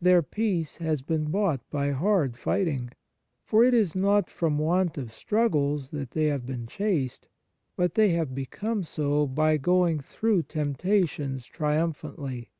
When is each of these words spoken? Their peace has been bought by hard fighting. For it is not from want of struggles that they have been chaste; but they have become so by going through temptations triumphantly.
Their 0.00 0.20
peace 0.20 0.78
has 0.78 1.00
been 1.00 1.26
bought 1.26 1.60
by 1.70 1.90
hard 1.92 2.36
fighting. 2.36 2.90
For 3.44 3.62
it 3.62 3.72
is 3.72 3.94
not 3.94 4.28
from 4.28 4.58
want 4.58 4.98
of 4.98 5.12
struggles 5.12 5.92
that 5.92 6.10
they 6.10 6.24
have 6.24 6.44
been 6.44 6.66
chaste; 6.66 7.28
but 7.76 7.94
they 7.94 8.08
have 8.08 8.34
become 8.34 8.82
so 8.82 9.28
by 9.28 9.58
going 9.58 10.00
through 10.00 10.42
temptations 10.42 11.46
triumphantly. 11.46 12.50